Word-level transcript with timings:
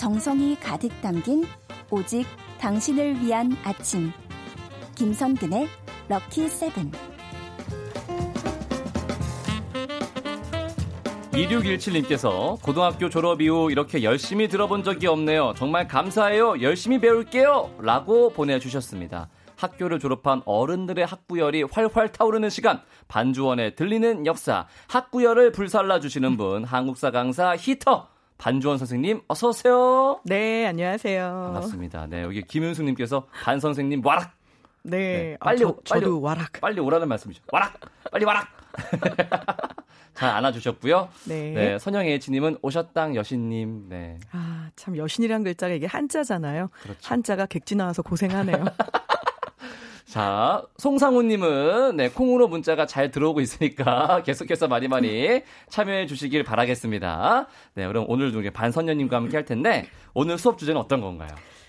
정성이 0.00 0.56
가득 0.58 0.90
담긴 1.02 1.44
오직 1.90 2.24
당신을 2.58 3.20
위한 3.20 3.54
아침. 3.64 4.10
김선근의 4.94 5.68
럭키 6.08 6.48
세븐. 6.48 6.90
2617님께서 11.32 12.58
고등학교 12.62 13.10
졸업 13.10 13.42
이후 13.42 13.70
이렇게 13.70 14.02
열심히 14.02 14.48
들어본 14.48 14.84
적이 14.84 15.08
없네요. 15.08 15.52
정말 15.58 15.86
감사해요. 15.86 16.62
열심히 16.62 16.98
배울게요. 16.98 17.74
라고 17.80 18.30
보내주셨습니다. 18.30 19.28
학교를 19.56 19.98
졸업한 19.98 20.40
어른들의 20.46 21.04
학구열이 21.04 21.64
활활 21.64 22.10
타오르는 22.10 22.48
시간 22.48 22.80
반주원의 23.08 23.76
들리는 23.76 24.24
역사 24.24 24.66
학구열을 24.88 25.52
불살라 25.52 26.00
주시는 26.00 26.38
분 26.38 26.64
한국사 26.64 27.10
강사 27.10 27.54
히터 27.54 28.08
반주원 28.40 28.78
선생님 28.78 29.20
어서 29.28 29.48
오세요. 29.50 30.18
네 30.24 30.66
안녕하세요. 30.66 31.52
반갑습니다. 31.52 32.06
네 32.06 32.22
여기 32.22 32.40
김윤숙 32.42 32.86
님께서 32.86 33.26
반 33.44 33.60
선생님 33.60 34.04
와락. 34.04 34.32
네, 34.82 34.98
네 34.98 35.36
빨리 35.38 35.56
아, 35.56 35.58
저, 35.58 35.74
빨리 35.74 36.00
저도 36.00 36.20
와락. 36.22 36.52
빨리 36.58 36.80
오라는 36.80 37.06
말씀이죠. 37.06 37.42
와락 37.52 37.78
빨리 38.10 38.24
와락. 38.24 38.48
잘 40.14 40.30
안아주셨고요. 40.30 41.08
네. 41.28 41.52
네 41.52 41.78
선영 41.78 42.06
H님은 42.06 42.58
오셨당 42.62 43.14
여신님. 43.14 43.90
네. 43.90 44.18
아, 44.32 44.70
참 44.74 44.96
여신이란 44.96 45.44
글자가 45.44 45.74
이게 45.74 45.86
한자잖아요. 45.86 46.70
그렇죠. 46.82 46.98
한자가 47.02 47.44
객지 47.44 47.74
나와서 47.76 48.00
고생하네요. 48.00 48.64
자, 50.10 50.66
송상우님은 50.78 51.96
네, 51.96 52.08
콩으로 52.08 52.48
문자가 52.48 52.84
잘 52.84 53.12
들어오고 53.12 53.40
있으니까 53.40 54.22
계속해서 54.26 54.66
많이 54.66 54.88
많이 54.88 55.42
참여해 55.68 56.06
주시길 56.06 56.42
바라겠습니다. 56.42 57.46
네, 57.74 57.86
그럼 57.86 58.06
오늘도 58.08 58.42
반선녀님과 58.52 59.16
함께 59.16 59.36
할 59.36 59.44
텐데 59.44 59.86
오늘 60.12 60.36
수업 60.36 60.58
주제는 60.58 60.80
어떤 60.80 61.00
건가요? 61.00 61.28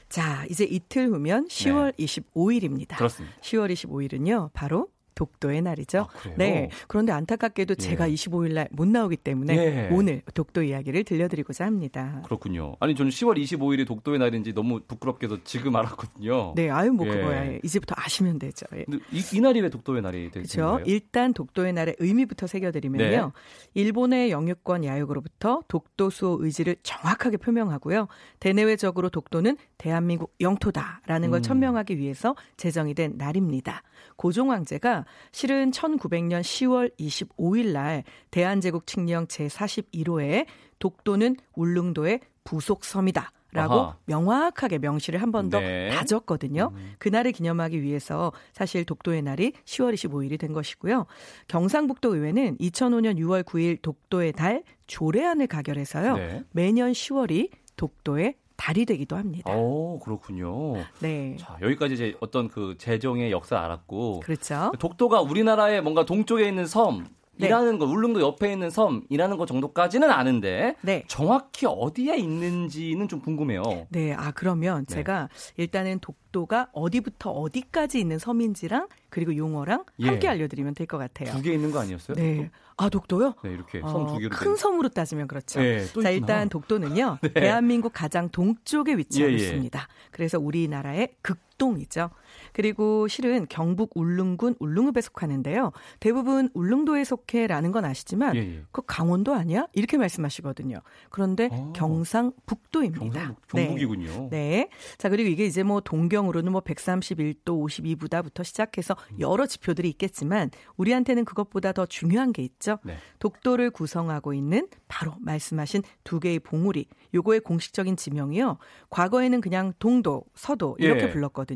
자, 0.09 0.43
이제 0.49 0.63
이틀 0.63 1.09
후면 1.09 1.49
10월 1.49 1.95
네. 1.95 2.03
25일입니다. 2.03 2.97
그렇습니다. 2.97 3.35
10월 3.41 3.71
25일은요, 3.73 4.49
바로 4.53 4.87
독도의 5.15 5.61
날이죠. 5.61 5.99
아, 5.99 6.29
네. 6.37 6.69
그런데 6.87 7.11
안타깝게도 7.11 7.75
예. 7.77 7.81
제가 7.81 8.07
25일 8.07 8.53
날 8.53 8.67
못 8.71 8.87
나오기 8.87 9.17
때문에 9.17 9.55
예. 9.57 9.89
오늘 9.91 10.21
독도 10.33 10.63
이야기를 10.63 11.03
들려드리고자 11.03 11.65
합니다. 11.65 12.21
그렇군요. 12.25 12.75
아니 12.79 12.95
저는 12.95 13.11
10월 13.11 13.37
25일이 13.41 13.85
독도의 13.85 14.19
날인지 14.19 14.53
너무 14.53 14.79
부끄럽게도 14.87 15.43
지금 15.43 15.75
알았거든요. 15.75 16.53
네, 16.55 16.69
아유 16.69 16.91
뭐 16.91 17.07
예. 17.07 17.11
그거야. 17.11 17.51
이제부터 17.63 17.95
아시면 17.97 18.39
되죠. 18.39 18.65
예. 18.73 18.85
이, 19.11 19.21
이, 19.33 19.41
날이 19.41 19.61
왜 19.61 19.69
독도의 19.69 20.01
날이 20.01 20.31
되는 20.31 20.47
그렇죠. 20.47 20.79
일단 20.85 21.33
독도의 21.33 21.73
날의 21.73 21.95
의미부터 21.99 22.47
새겨드리면요. 22.47 23.03
네. 23.03 23.31
일본의 23.73 24.31
영유권 24.31 24.85
야욕으로부터 24.85 25.61
독도 25.67 26.09
수호 26.09 26.37
의지를 26.43 26.77
정확하게 26.83 27.37
표명하고요. 27.37 28.07
대내외적으로 28.39 29.09
독도는 29.09 29.57
대한민국 29.77 30.33
영토다라는 30.39 31.29
걸 31.29 31.39
음. 31.39 31.43
천명하기 31.43 31.97
위해서 31.97 32.35
제정이 32.57 32.93
된 32.93 33.13
날입니다. 33.17 33.83
고종 34.15 34.51
황제가 34.51 35.00
실은 35.31 35.71
1900년 35.71 36.41
10월 36.41 36.91
25일 36.97 37.73
날 37.73 38.03
대한제국 38.31 38.87
칙령 38.87 39.27
제41호에 39.27 40.45
독도는 40.79 41.37
울릉도의 41.55 42.21
부속 42.43 42.85
섬이다. 42.85 43.31
라고 43.53 43.73
아하. 43.73 43.97
명확하게 44.05 44.77
명시를 44.77 45.21
한 45.21 45.33
번더 45.33 45.59
네. 45.59 45.89
다졌거든요. 45.89 46.71
음. 46.73 46.93
그날을 46.99 47.33
기념하기 47.33 47.81
위해서 47.81 48.31
사실 48.53 48.85
독도의 48.85 49.21
날이 49.23 49.51
10월 49.65 49.93
25일이 49.93 50.39
된 50.39 50.53
것이고요. 50.53 51.05
경상북도 51.49 52.15
의회는 52.15 52.57
2005년 52.59 53.17
6월 53.17 53.43
9일 53.43 53.81
독도의 53.81 54.31
달 54.31 54.63
조례안을 54.87 55.47
가결해서요. 55.47 56.15
네. 56.15 56.43
매년 56.51 56.93
10월이 56.93 57.49
독도의 57.75 58.35
달이 58.61 58.85
되기도 58.85 59.15
합니다. 59.15 59.51
오, 59.51 59.97
그렇군요. 59.97 60.75
네. 60.99 61.35
자, 61.39 61.57
여기까지 61.63 61.95
이제 61.95 62.15
어떤 62.19 62.47
그 62.47 62.75
재정의 62.77 63.31
역사 63.31 63.57
알았고. 63.57 64.19
그렇죠. 64.19 64.71
독도가 64.77 65.19
우리나라의 65.21 65.81
뭔가 65.81 66.05
동쪽에 66.05 66.47
있는 66.47 66.67
섬, 66.67 67.07
네. 67.41 67.47
이라는 67.47 67.77
거 67.79 67.85
울릉도 67.85 68.21
옆에 68.21 68.51
있는 68.53 68.69
섬이라는 68.69 69.37
거 69.37 69.45
정도까지는 69.45 70.09
아는데 70.09 70.75
네. 70.81 71.03
정확히 71.07 71.65
어디에 71.67 72.15
있는지는 72.17 73.07
좀 73.07 73.19
궁금해요. 73.21 73.61
네, 73.89 74.13
아 74.13 74.31
그러면 74.31 74.85
네. 74.85 74.95
제가 74.95 75.29
일단은 75.57 75.99
독도가 75.99 76.69
어디부터 76.71 77.31
어디까지 77.31 77.99
있는 77.99 78.17
섬인지랑 78.19 78.87
그리고 79.09 79.35
용어랑 79.35 79.83
예. 79.99 80.05
함께 80.07 80.27
알려드리면 80.27 80.73
될 80.75 80.87
것 80.87 80.97
같아요. 80.97 81.31
두 81.35 81.41
개 81.41 81.53
있는 81.53 81.71
거 81.71 81.79
아니었어요? 81.79 82.15
네. 82.15 82.35
독도? 82.37 82.49
아 82.77 82.89
독도요? 82.89 83.33
네, 83.43 83.51
이렇게 83.51 83.81
섬두 83.81 84.17
개로 84.17 84.27
어, 84.35 84.37
큰 84.39 84.55
섬으로 84.55 84.89
따지면 84.89 85.27
그렇죠. 85.27 85.59
네, 85.59 85.85
자 85.85 86.09
일단 86.09 86.49
독도는요 86.49 87.17
네. 87.21 87.33
대한민국 87.33 87.91
가장 87.93 88.29
동쪽에 88.29 88.95
위치하고 88.95 89.31
예, 89.33 89.37
예. 89.37 89.39
있습니다. 89.43 89.87
그래서 90.11 90.39
우리나라의 90.39 91.09
극 91.21 91.37
동이죠. 91.61 92.09
그리고 92.53 93.07
실은 93.07 93.45
경북 93.47 93.91
울릉군 93.93 94.55
울릉읍에 94.57 94.99
속하는데요. 95.01 95.71
대부분 95.99 96.49
울릉도에 96.55 97.03
속해라는 97.03 97.71
건 97.71 97.85
아시지만 97.85 98.35
예, 98.35 98.39
예. 98.39 98.63
그 98.71 98.81
강원도 98.87 99.35
아니야? 99.35 99.67
이렇게 99.73 99.95
말씀하시거든요. 99.97 100.79
그런데 101.11 101.49
아, 101.51 101.71
경상북도입니다. 101.75 103.35
경북이군요. 103.47 104.29
네. 104.31 104.39
네. 104.41 104.69
자 104.97 105.09
그리고 105.09 105.29
이게 105.29 105.45
이제 105.45 105.61
뭐 105.61 105.81
동경으로는 105.81 106.51
뭐 106.51 106.61
131도 106.61 107.45
52부다부터 107.45 108.43
시작해서 108.43 108.95
음. 109.11 109.19
여러 109.19 109.45
지표들이 109.45 109.87
있겠지만 109.89 110.49
우리한테는 110.77 111.25
그것보다 111.25 111.73
더 111.73 111.85
중요한 111.85 112.33
게 112.33 112.41
있죠. 112.41 112.79
네. 112.83 112.95
독도를 113.19 113.69
구성하고 113.69 114.33
있는 114.33 114.67
바로 114.87 115.13
말씀하신 115.19 115.83
두 116.03 116.19
개의 116.19 116.39
봉우리. 116.39 116.87
요거의 117.13 117.41
공식적인 117.41 117.97
지명이요. 117.97 118.57
과거에는 118.89 119.41
그냥 119.41 119.73
동도, 119.79 120.23
서도 120.33 120.77
이렇게 120.79 121.03
예. 121.03 121.09
불렀거든요. 121.11 121.50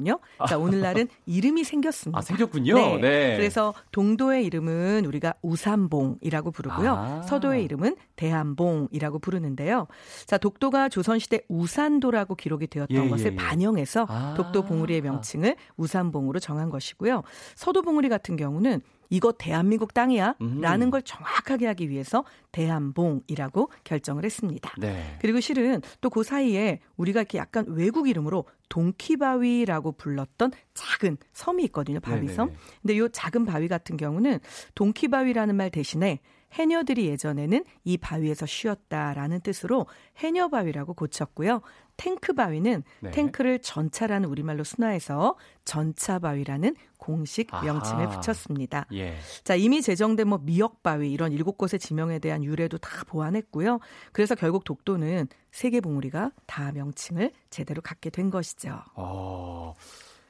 자 0.48 0.58
오늘 0.58 0.76
오늘날은 0.76 1.08
이름이 1.26 1.64
생겼습니다. 1.64 2.20
아, 2.20 2.22
생겼군요. 2.22 2.76
네. 2.76 2.98
네. 2.98 3.38
그래서 3.38 3.74
동도의 3.92 4.46
이름은 4.46 5.06
우리가 5.06 5.34
우산봉이라고 5.42 6.52
부르고요. 6.52 6.94
아. 6.94 7.22
서도의 7.24 7.64
이름은 7.64 7.96
대한봉이라고 8.16 9.20
부르는데요. 9.20 9.88
자, 10.26 10.38
독도가 10.38 10.90
조선시대 10.90 11.42
우산도라고 11.48 12.36
기록이 12.36 12.68
되었던 12.68 13.06
예, 13.06 13.10
것을 13.10 13.28
예, 13.28 13.32
예. 13.32 13.36
반영해서 13.36 14.06
아. 14.10 14.34
독도 14.38 14.64
봉우리의 14.64 15.02
명칭을 15.02 15.56
우산봉으로 15.78 16.40
정한 16.40 16.70
것이고요. 16.70 17.24
서도 17.56 17.82
봉우리 17.82 18.10
같은 18.10 18.36
경우는 18.36 18.82
이거 19.10 19.32
대한민국 19.32 19.94
땅이야 19.94 20.36
음. 20.42 20.62
라는 20.62 20.90
걸 20.90 21.02
정확하게 21.02 21.68
하기 21.68 21.90
위해서 21.90 22.24
대한봉이라고 22.52 23.70
결정을 23.84 24.24
했습니다. 24.26 24.74
네. 24.80 25.18
그리고 25.22 25.40
실은 25.40 25.82
또 26.02 26.10
그 26.10 26.24
사이에 26.24 26.80
우리가 26.96 27.20
이렇게 27.20 27.38
약간 27.38 27.66
외국 27.68 28.08
이름으로 28.08 28.46
동키바위라고 28.70 29.92
불렀던 29.94 30.52
작은 30.74 31.18
섬이 31.34 31.66
있거든요. 31.66 32.00
바위섬. 32.00 32.48
네네. 32.48 32.60
근데 32.82 32.98
요 32.98 33.10
작은 33.10 33.46
바위 33.46 33.68
같은 33.68 33.98
경우는 33.98 34.40
동키바위라는 34.76 35.56
말 35.56 35.70
대신에 35.70 36.20
해녀들이 36.54 37.08
예전에는 37.08 37.66
이 37.84 37.98
바위에서 37.98 38.46
쉬었다라는 38.46 39.42
뜻으로 39.42 39.88
해녀바위라고 40.20 40.94
고쳤고요. 40.94 41.62
탱크 41.98 42.34
바위는 42.34 42.84
네. 43.02 43.12
탱크를 43.12 43.60
전차라는 43.60 44.28
우리말로 44.30 44.64
순화해서 44.64 45.36
전차 45.64 46.20
바위라는 46.20 46.76
공식 46.98 47.48
명칭을 47.52 48.08
아하. 48.08 48.20
붙였습니다. 48.20 48.86
예. 48.94 49.16
자, 49.44 49.56
이미 49.56 49.82
제정된 49.82 50.28
뭐 50.28 50.40
미역 50.42 50.84
바위 50.84 51.12
이런 51.12 51.32
일곱 51.32 51.58
곳의 51.58 51.80
지명에 51.80 52.20
대한 52.20 52.44
유래도 52.44 52.78
다 52.78 53.04
보완했고요. 53.08 53.80
그래서 54.12 54.36
결국 54.36 54.64
독도는 54.64 55.28
세계 55.52 55.80
봉우리가 55.82 56.32
다 56.46 56.72
명칭을 56.72 57.32
제대로 57.50 57.82
갖게 57.82 58.10
된 58.10 58.30
것이죠. 58.30 58.80
어, 58.96 59.74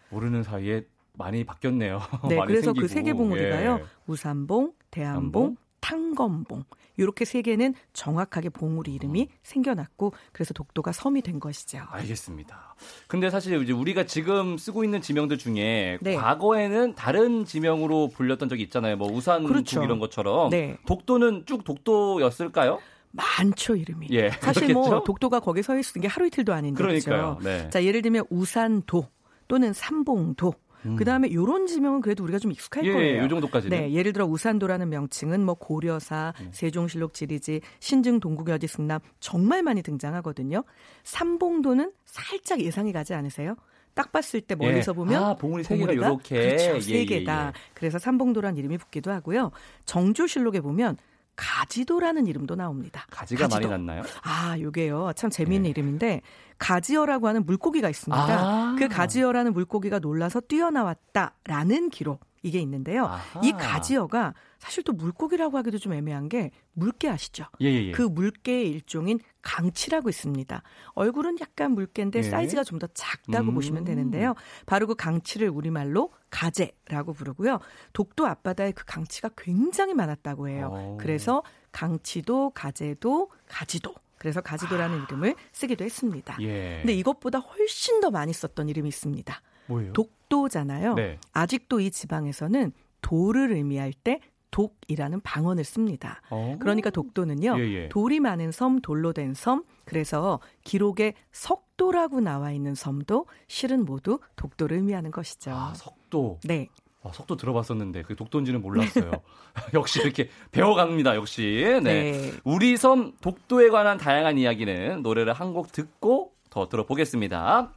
모르는 0.10 0.44
사이에 0.44 0.86
많이 1.14 1.44
바뀌었네요. 1.44 2.00
네, 2.30 2.36
많이 2.36 2.48
그래서 2.48 2.66
생기고. 2.66 2.82
그 2.82 2.88
세계 2.88 3.14
봉우리가요. 3.14 3.80
예. 3.82 3.86
우산봉, 4.08 4.74
대한봉, 4.92 5.56
탕검봉 5.86 6.64
이렇게 6.98 7.26
세 7.26 7.44
개는 7.44 7.76
정확하게 7.94 8.50
봉우리 8.50 8.94
이름이 8.96 9.28
어. 9.30 9.36
생겨났고 9.44 10.14
그래서 10.32 10.54
독도가 10.54 10.92
섬이 10.92 11.22
된 11.22 11.40
것이죠. 11.40 11.80
알겠습니다. 11.92 12.76
근데 13.08 13.30
사실 13.30 13.62
이제 13.62 13.72
우리가 13.72 14.06
지금 14.06 14.58
쓰고 14.58 14.84
있는 14.84 15.02
지명들 15.02 15.38
중에 15.38 16.00
네. 16.02 16.16
과거에는 16.16 16.96
다른 16.96 17.46
지명으로 17.46 18.08
불렸던 18.08 18.50
적이 18.50 18.64
있잖아요. 18.64 18.98
뭐 18.98 19.12
우산국 19.12 19.50
그렇죠. 19.50 19.84
이런 19.84 20.00
것처럼 20.00 20.50
네. 20.50 20.78
독도는 20.88 21.46
쭉 21.46 21.64
독도였을까요? 21.64 22.80
많죠 23.12 23.76
이름이. 23.76 24.08
예, 24.12 24.30
사실 24.42 24.74
뭐 24.74 24.82
그렇겠죠? 24.82 24.96
뭐 24.96 25.04
독도가 25.04 25.40
거기 25.40 25.62
서 25.62 25.74
있는 25.74 26.02
게 26.02 26.08
하루 26.08 26.26
이틀도 26.26 26.52
아닌데 26.52 26.78
그러니까요. 26.82 27.38
네. 27.44 27.70
자 27.70 27.84
예를 27.84 28.02
들면 28.02 28.26
우산도 28.30 29.08
또는 29.48 29.72
삼봉도 29.72 30.54
음. 30.86 30.96
그다음에 30.96 31.32
요런 31.32 31.68
지명은 31.68 32.02
그래도 32.02 32.24
우리가 32.24 32.40
좀 32.40 32.52
익숙할 32.52 32.86
예, 32.86 32.94
거예요. 32.94 33.24
요 33.24 33.28
정도까지는. 33.28 33.78
네, 33.78 33.94
예를 33.94 34.14
들어 34.14 34.26
우산도라는 34.26 34.90
명칭은 34.90 35.44
뭐 35.44 35.56
고려사, 35.56 36.34
음. 36.40 36.50
세종실록 36.52 37.14
지리지, 37.14 37.62
신증 37.80 38.20
동국여지 38.20 38.68
승남 38.68 39.00
정말 39.20 39.64
많이 39.64 39.82
등장하거든요. 39.82 40.64
삼봉도는 41.04 41.92
살짝 42.06 42.62
예상이 42.62 42.94
가지 42.94 43.14
않으세요? 43.14 43.56
딱 43.94 44.12
봤을 44.12 44.42
때 44.42 44.56
멀리서 44.56 44.92
예. 44.92 44.96
보면 44.96 45.24
아, 45.24 45.34
봉우리 45.36 45.64
세 45.64 45.78
개가 45.78 45.94
이렇게 45.94 46.58
그렇죠, 46.58 46.82
세 46.82 46.94
예, 46.94 47.00
예, 47.00 47.06
개다. 47.06 47.48
예, 47.48 47.60
그래서 47.74 47.98
삼봉도란 47.98 48.58
이름이 48.58 48.78
붙기도 48.78 49.10
하고요. 49.10 49.52
정조실록에 49.86 50.60
보면 50.60 50.98
가지도라는 51.36 52.28
이름도 52.28 52.56
나옵니다. 52.56 53.06
가지가 53.10 53.48
가지도. 53.48 53.70
많이 53.70 53.70
났나요? 53.70 54.04
아, 54.24 54.58
요게요. 54.60 55.12
참 55.16 55.30
재미있는 55.30 55.64
네. 55.64 55.70
이름인데 55.70 56.22
가지어라고 56.58 57.28
하는 57.28 57.46
물고기가 57.46 57.90
있습니다. 57.90 58.24
아~ 58.24 58.76
그 58.80 58.88
가지어라는 58.88 59.54
물고기가 59.54 60.00
놀라서 60.00 60.40
뛰어나왔다라는 60.40 61.90
기록 61.90 62.22
이게 62.46 62.60
있는데요. 62.60 63.06
아하. 63.06 63.42
이 63.44 63.52
가지어가 63.54 64.36
사실 64.60 64.84
또 64.84 64.94
물고기라고 64.94 65.58
하기도 65.58 65.80
좀 65.80 65.94
애매한 65.94 66.30
게 66.30 66.52
물개 66.74 67.10
아시죠? 67.10 67.46
예, 67.62 67.66
예, 67.66 67.86
예. 67.88 67.92
그 67.92 68.04
물개의 68.04 68.70
일종인 68.70 69.20
강치라고 69.42 70.10
있습니다. 70.10 70.62
얼굴은 70.94 71.38
약간 71.40 71.72
물개인데 71.72 72.20
예. 72.20 72.24
사이즈가 72.24 72.64
좀 72.64 72.76
더 72.76 72.88
작다고 72.94 73.52
음. 73.52 73.56
보시면 73.56 73.86
되는데요. 73.86 74.36
바로 74.66 74.86
그 74.86 74.96
강치를 74.96 75.50
우리말로 75.50 76.12
가재라고 76.30 77.14
부르고요. 77.14 77.60
독도 77.94 78.28
앞바다에 78.28 78.74
그 78.74 78.84
강치가 78.86 79.30
굉장히 79.38 79.94
많았다고 79.94 80.50
해요. 80.50 80.70
오. 80.72 80.76
어. 80.76 80.98
그래서 81.00 81.42
강치도 81.72 82.50
가재도 82.52 83.30
가지도 83.48 83.96
그래서 84.18 84.42
가지도라는 84.42 85.00
아. 85.00 85.04
이름을 85.06 85.36
쓰기도 85.54 85.86
했습니다. 85.86 86.38
예. 86.42 86.80
근데 86.82 86.94
이것보다 86.94 87.40
훨씬 87.40 88.02
더 88.02 88.12
많이 88.12 88.34
썼던 88.34 88.68
이름이 88.70 88.90
있습니다. 88.90 89.42
뭐예요? 89.68 89.94
독도잖아요. 89.94 90.94
네. 90.96 91.20
아직도 91.34 91.80
이 91.80 91.92
지방에서는 91.92 92.72
도를 93.02 93.52
의미할 93.52 93.94
때 93.94 94.20
독이라는 94.52 95.20
방언을 95.22 95.64
씁니다. 95.66 96.22
어. 96.30 96.56
그러니까 96.60 96.90
독도는요. 96.90 97.56
예, 97.60 97.74
예. 97.74 97.90
돌이 97.90 98.22
많은 98.22 98.52
섬, 98.52 98.80
돌로 98.80 99.12
된 99.12 99.34
섬. 99.34 99.64
그래서 99.84 100.40
기록에 100.64 101.14
석도라고 101.34 102.22
나와 102.22 102.52
있는 102.52 102.74
섬도 102.74 103.26
실은 103.48 103.84
모두 103.86 104.20
독도를 104.38 104.78
의미하는 104.78 105.12
것이죠. 105.12 105.52
아, 105.52 105.74
석도. 105.76 106.40
네. 106.46 106.70
아, 107.04 107.12
속도 107.14 107.36
들어봤었는데 107.36 108.04
그 108.04 108.16
독도인지는 108.16 108.62
몰랐어요. 108.62 109.12
역시 109.76 110.00
이렇게 110.02 110.30
배워갑니다. 110.52 111.16
역시. 111.16 111.64
네. 111.84 112.12
네. 112.14 112.32
우리 112.46 112.78
섬 112.78 113.12
독도에 113.22 113.70
관한 113.70 113.98
다양한 113.98 114.38
이야기는 114.38 115.02
노래를 115.04 115.34
한 115.34 115.54
곡 115.54 115.72
듣고 115.74 116.32
더 116.50 116.70
들어보겠습니다. 116.70 117.74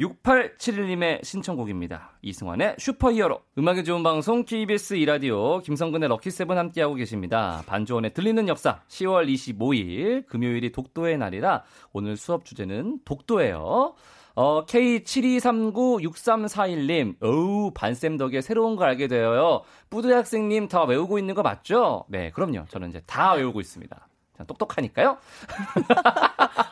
6871님의 0.00 1.24
신청곡입니다. 1.24 2.18
이승환의 2.22 2.74
슈퍼히어로. 2.78 3.40
음악이 3.58 3.84
좋은 3.84 4.02
방송 4.02 4.44
KBS 4.44 4.94
이라디오 4.94 5.60
김성근의 5.60 6.08
럭키세븐 6.08 6.56
함께하고 6.56 6.94
계십니다. 6.94 7.62
반주원의 7.66 8.14
들리는 8.14 8.48
역사 8.48 8.80
10월 8.88 9.28
25일 9.28 10.26
금요일이 10.26 10.72
독도의 10.72 11.18
날이라 11.18 11.64
오늘 11.92 12.16
수업 12.16 12.46
주제는 12.46 13.00
독도예요. 13.04 13.94
어, 14.36 14.64
K72396341님, 14.64 17.16
어우, 17.20 17.72
반쌤 17.74 18.16
덕에 18.16 18.40
새로운 18.40 18.76
걸 18.76 18.88
알게 18.88 19.08
되어요. 19.08 19.62
뿌드 19.90 20.06
학생님 20.06 20.68
다 20.68 20.84
외우고 20.84 21.18
있는 21.18 21.34
거 21.34 21.42
맞죠? 21.42 22.06
네, 22.08 22.30
그럼요. 22.30 22.64
저는 22.68 22.88
이제 22.88 23.02
다 23.06 23.34
외우고 23.34 23.60
있습니다. 23.60 24.08
똑똑하니까요. 24.46 25.18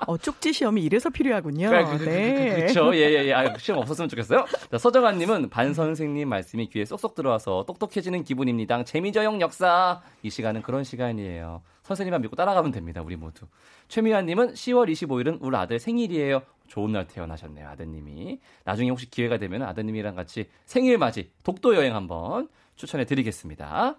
어, 0.06 0.16
쪽지 0.16 0.52
시험이 0.52 0.82
이래서 0.82 1.10
필요하군요. 1.10 1.70
그, 1.70 1.98
그, 1.98 2.04
네. 2.04 2.54
그, 2.54 2.60
렇죠 2.62 2.94
예, 2.94 3.00
예, 3.00 3.24
예. 3.26 3.32
아, 3.32 3.56
시험 3.58 3.80
없었으면 3.80 4.08
좋겠어요. 4.08 4.46
자, 4.70 4.78
서정아님은 4.78 5.50
반 5.50 5.74
선생님 5.74 6.28
말씀이 6.28 6.68
귀에 6.68 6.84
쏙쏙 6.84 7.14
들어와서 7.14 7.64
똑똑해지는 7.66 8.24
기분입니다. 8.24 8.84
재미저용 8.84 9.40
역사. 9.40 10.00
이 10.22 10.30
시간은 10.30 10.62
그런 10.62 10.84
시간이에요. 10.84 11.62
선생님만 11.82 12.20
믿고 12.22 12.36
따라가면 12.36 12.70
됩니다. 12.70 13.02
우리 13.02 13.16
모두. 13.16 13.46
최미아님은 13.88 14.52
10월 14.52 14.90
25일은 14.90 15.38
우리 15.40 15.56
아들 15.56 15.78
생일이에요. 15.78 16.42
좋은 16.66 16.92
날 16.92 17.06
태어나셨네요, 17.06 17.66
아드님이. 17.68 18.40
나중에 18.64 18.90
혹시 18.90 19.10
기회가 19.10 19.38
되면 19.38 19.62
아드님이랑 19.62 20.14
같이 20.14 20.50
생일 20.66 20.98
맞이 20.98 21.30
독도 21.42 21.74
여행 21.74 21.96
한번 21.96 22.48
추천해 22.78 23.04
드리겠습니다. 23.04 23.96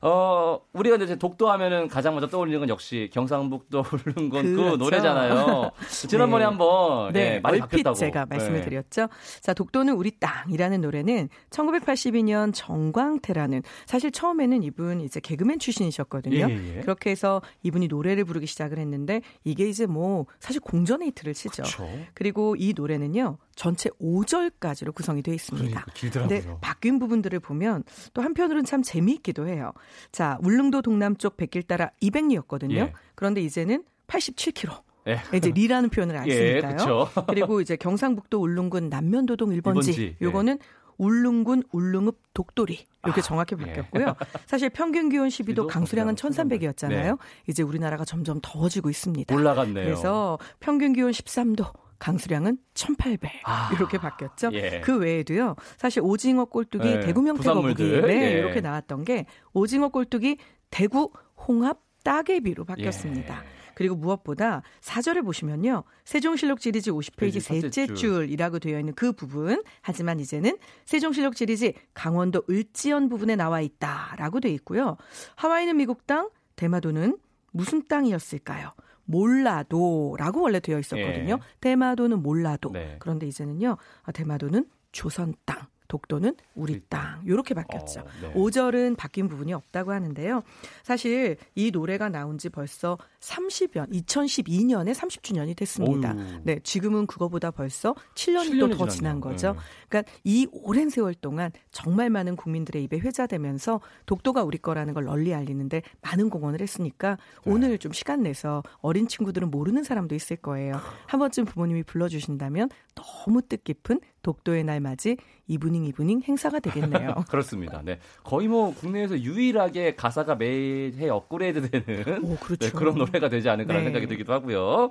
어, 0.00 0.60
우리가 0.72 0.96
이제 0.96 1.16
독도 1.16 1.50
하면은 1.52 1.88
가장 1.88 2.14
먼저 2.14 2.28
떠올리는 2.28 2.58
건 2.58 2.68
역시 2.68 3.10
경상북도 3.12 3.84
울릉군 4.06 4.30
그 4.30 4.54
그렇죠. 4.54 4.70
그 4.72 4.76
노래잖아요. 4.82 5.70
지난번에 6.08 6.44
네. 6.44 6.48
한번 6.48 7.12
네, 7.12 7.30
네, 7.30 7.40
많이 7.40 7.58
바뀌었다고 7.58 7.94
제가 7.94 8.26
말씀을 8.26 8.60
네. 8.60 8.64
드렸죠. 8.64 9.08
자, 9.40 9.54
독도는 9.54 9.94
우리 9.94 10.10
땅이라는 10.18 10.80
노래는 10.80 11.28
1982년 11.50 12.52
정광태라는 12.54 13.62
사실 13.86 14.10
처음에는 14.10 14.62
이분 14.62 15.00
이제 15.00 15.20
개그맨 15.20 15.58
출신이셨거든요. 15.58 16.36
예, 16.50 16.76
예. 16.76 16.80
그렇게 16.80 17.10
해서 17.10 17.40
이분이 17.62 17.88
노래를 17.88 18.24
부르기 18.24 18.46
시작을 18.46 18.78
했는데 18.78 19.20
이게 19.44 19.68
이제 19.68 19.86
뭐 19.86 20.26
사실 20.40 20.60
공전의 20.60 21.08
히트를 21.08 21.34
치죠. 21.34 21.62
그렇죠. 21.62 21.88
그리고 22.14 22.56
이 22.58 22.72
노래는요. 22.74 23.38
전체 23.54 23.88
5절까지로 24.00 24.94
구성이 24.94 25.22
되어 25.22 25.34
있습니다. 25.34 25.68
그러니까 25.68 25.92
길더라고요. 25.92 26.58
바뀐 26.60 26.98
부분들을 26.98 27.38
보면 27.40 27.84
또 28.14 28.22
한편으로는 28.22 28.64
참 28.64 28.82
재미있기도 28.82 29.46
해요. 29.48 29.72
자, 30.12 30.38
울릉도 30.42 30.82
동남쪽 30.82 31.36
백길 31.36 31.64
따라 31.64 31.90
200리였거든요. 32.00 32.76
예. 32.76 32.92
그런데 33.14 33.42
이제는 33.42 33.84
87km. 34.06 34.82
예. 35.08 35.20
이제 35.36 35.50
리라는 35.50 35.90
표현을 35.90 36.16
안 36.16 36.26
예, 36.28 36.60
쓰니까요. 36.62 37.08
예, 37.18 37.22
그리고 37.28 37.60
이제 37.60 37.76
경상북도 37.76 38.40
울릉군 38.40 38.88
남면도동 38.88 39.50
1번지. 39.50 39.62
1번지. 39.62 40.00
예. 40.00 40.16
요거는 40.22 40.58
울릉군 40.96 41.64
울릉읍 41.72 42.16
독도리 42.34 42.86
이렇게 43.04 43.20
아, 43.20 43.24
정확히 43.24 43.56
예. 43.58 43.64
바뀌었고요. 43.64 44.06
예. 44.06 44.14
사실 44.46 44.70
평균 44.70 45.08
기온 45.08 45.28
12도 45.28 45.66
강수량은 45.66 46.14
1300이었잖아요. 46.14 46.88
네. 46.88 47.12
이제 47.48 47.64
우리나라가 47.64 48.04
점점 48.04 48.38
더워지고 48.40 48.90
있습니다. 48.90 49.34
올라갔네요. 49.34 49.84
그래서 49.84 50.38
평균 50.60 50.92
기온 50.92 51.10
13도, 51.10 51.72
강수량은 52.04 52.58
1,800 52.74 53.30
아, 53.44 53.70
이렇게 53.72 53.96
바뀌었죠. 53.96 54.50
예. 54.52 54.82
그 54.84 54.98
외에도요. 54.98 55.56
사실 55.78 56.02
오징어 56.02 56.44
꼴뚜기 56.44 56.86
예, 56.86 57.00
대구 57.00 57.22
명태거북이 57.22 57.82
네, 58.02 58.34
예. 58.34 58.38
이렇게 58.40 58.60
나왔던 58.60 59.04
게 59.04 59.24
오징어 59.54 59.88
꼴뚜기 59.88 60.36
대구 60.68 61.10
홍합 61.48 61.80
따개비로 62.04 62.66
바뀌었습니다. 62.66 63.42
예. 63.42 63.48
그리고 63.74 63.96
무엇보다 63.96 64.60
사절에 64.82 65.22
보시면요. 65.22 65.84
세종실록 66.04 66.60
지리지 66.60 66.90
50페이지 66.90 67.40
셋째 67.40 67.86
줄이라고 67.86 68.58
되어 68.58 68.78
있는 68.78 68.92
그 68.94 69.12
부분. 69.12 69.64
하지만 69.80 70.20
이제는 70.20 70.58
세종실록 70.84 71.34
지리지 71.34 71.72
강원도 71.94 72.42
을지연 72.50 73.08
부분에 73.08 73.34
나와 73.34 73.62
있다라고 73.62 74.40
되어 74.40 74.52
있고요. 74.52 74.98
하와이는 75.36 75.78
미국 75.78 76.06
땅, 76.06 76.28
대마도는 76.56 77.16
무슨 77.50 77.88
땅이었을까요? 77.88 78.72
몰라도라고 79.06 80.42
원래 80.42 80.60
되어 80.60 80.78
있었거든요. 80.78 81.34
예. 81.34 81.58
대마도는 81.60 82.22
몰라도. 82.22 82.70
네. 82.72 82.96
그런데 82.98 83.26
이제는요. 83.26 83.76
아, 84.02 84.12
대마도는 84.12 84.66
조선 84.92 85.34
땅. 85.44 85.63
독도는 85.88 86.36
우리 86.54 86.80
땅 86.88 87.20
이렇게 87.24 87.54
바뀌었죠. 87.54 88.00
어, 88.00 88.04
네. 88.22 88.32
5절은 88.34 88.96
바뀐 88.96 89.28
부분이 89.28 89.52
없다고 89.52 89.92
하는데요. 89.92 90.42
사실 90.82 91.36
이 91.54 91.70
노래가 91.70 92.08
나온 92.08 92.38
지 92.38 92.48
벌써 92.48 92.98
30여 93.20 93.90
2012년에 93.90 94.94
30주년이 94.94 95.56
됐습니다. 95.56 96.12
어휴. 96.12 96.40
네, 96.44 96.58
지금은 96.62 97.06
그거보다 97.06 97.50
벌써 97.50 97.94
7년이 98.14 98.60
또 98.60 98.74
더 98.74 98.88
지난 98.88 99.20
거죠. 99.20 99.52
네. 99.52 99.58
그러니까 99.88 100.12
이 100.24 100.48
오랜 100.52 100.88
세월 100.90 101.14
동안 101.14 101.52
정말 101.70 102.10
많은 102.10 102.34
국민들의 102.36 102.82
입에 102.84 102.98
회자되면서 102.98 103.80
독도가 104.06 104.42
우리 104.42 104.58
거라는 104.58 104.94
걸 104.94 105.04
널리 105.04 105.32
알리는데 105.34 105.82
많은 106.02 106.28
공헌을 106.30 106.60
했으니까 106.60 107.16
네. 107.44 107.52
오늘 107.52 107.78
좀 107.78 107.92
시간 107.92 108.22
내서 108.22 108.62
어린 108.80 109.06
친구들은 109.06 109.50
모르는 109.50 109.84
사람도 109.84 110.14
있을 110.14 110.36
거예요. 110.36 110.80
한 111.06 111.20
번쯤 111.20 111.44
부모님이 111.44 111.82
불러주신다면 111.84 112.68
너무 112.94 113.42
뜻깊은 113.42 114.00
독도의 114.24 114.64
날 114.64 114.80
맞이 114.80 115.16
이브닝 115.46 115.84
이브닝 115.84 116.22
행사가 116.26 116.58
되겠네요. 116.58 117.24
그렇습니다. 117.30 117.80
네. 117.84 118.00
거의 118.24 118.48
뭐 118.48 118.74
국내에서 118.74 119.20
유일하게 119.20 119.94
가사가 119.94 120.34
매해 120.34 121.08
업그레이드 121.08 121.70
되는 121.70 122.24
오, 122.24 122.36
그렇죠. 122.36 122.66
네, 122.66 122.72
그런 122.72 122.96
노래가 122.96 123.28
되지 123.28 123.48
않을까라는 123.48 123.84
네. 123.84 123.90
생각이 123.90 124.06
들기도 124.08 124.32
하고요. 124.32 124.90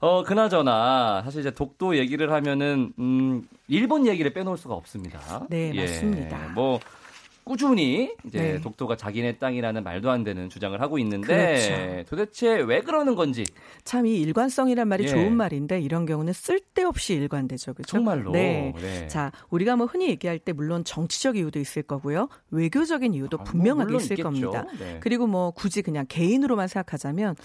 어, 0.00 0.22
그나저나 0.24 1.22
사실 1.22 1.40
이제 1.40 1.50
독도 1.52 1.96
얘기를 1.96 2.30
하면은 2.30 2.92
음, 2.98 3.48
일본 3.68 4.06
얘기를 4.06 4.32
빼놓을 4.34 4.58
수가 4.58 4.74
없습니다. 4.74 5.46
네, 5.48 5.72
예, 5.74 5.80
맞습니다. 5.80 6.52
뭐 6.54 6.80
꾸준히 7.44 8.14
이제 8.26 8.38
네. 8.38 8.60
독도가 8.60 8.96
자기네 8.96 9.38
땅이라는 9.38 9.82
말도 9.82 10.10
안 10.10 10.22
되는 10.22 10.48
주장을 10.50 10.78
하고 10.80 10.98
있는데 10.98 11.26
그렇죠. 11.26 12.10
도대체 12.10 12.60
왜 12.60 12.80
그러는 12.82 13.14
건지 13.14 13.44
참 13.84 14.02
이 14.06 14.20
일관성이란 14.20 14.88
말이 14.88 15.04
예. 15.04 15.08
좋은 15.08 15.36
말인데 15.36 15.80
이런 15.80 16.06
경우는 16.06 16.32
쓸데없이 16.32 17.14
일관되죠. 17.14 17.74
그렇죠? 17.74 17.90
정말로. 17.90 18.32
네. 18.32 18.72
네. 18.76 19.06
자, 19.08 19.30
우리가 19.50 19.76
뭐 19.76 19.86
흔히 19.86 20.08
얘기할 20.08 20.38
때 20.38 20.52
물론 20.52 20.84
정치적 20.84 21.36
이유도 21.36 21.58
있을 21.60 21.82
거고요. 21.82 22.28
외교적인 22.50 23.14
이유도 23.14 23.38
아, 23.40 23.44
분명하게 23.44 23.92
뭐 23.92 24.00
있을 24.00 24.18
있겠죠. 24.18 24.24
겁니다. 24.24 24.66
네. 24.78 24.98
그리고 25.00 25.26
뭐 25.26 25.52
굳이 25.52 25.82
그냥 25.82 26.04
개인으로만 26.08 26.68
생각하자면 26.68 27.36